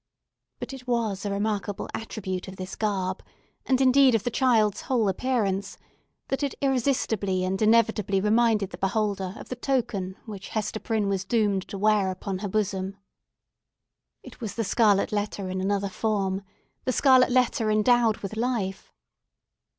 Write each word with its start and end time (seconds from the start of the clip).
But 0.57 0.73
it 0.73 0.87
was 0.87 1.25
a 1.27 1.31
remarkable 1.31 1.87
attribute 1.93 2.47
of 2.47 2.55
this 2.55 2.75
garb, 2.75 3.21
and 3.67 3.79
indeed, 3.79 4.15
of 4.15 4.23
the 4.23 4.31
child's 4.31 4.81
whole 4.81 5.07
appearance, 5.07 5.77
that 6.29 6.41
it 6.41 6.55
irresistibly 6.59 7.43
and 7.43 7.61
inevitably 7.61 8.19
reminded 8.19 8.71
the 8.71 8.79
beholder 8.79 9.35
of 9.37 9.49
the 9.49 9.55
token 9.55 10.17
which 10.25 10.47
Hester 10.49 10.79
Prynne 10.79 11.07
was 11.07 11.23
doomed 11.23 11.67
to 11.67 11.77
wear 11.77 12.09
upon 12.09 12.39
her 12.39 12.47
bosom. 12.49 12.97
It 14.23 14.41
was 14.41 14.55
the 14.55 14.63
scarlet 14.63 15.11
letter 15.11 15.49
in 15.51 15.61
another 15.61 15.87
form: 15.89 16.41
the 16.83 16.91
scarlet 16.91 17.29
letter 17.29 17.69
endowed 17.69 18.17
with 18.23 18.35
life! 18.35 18.91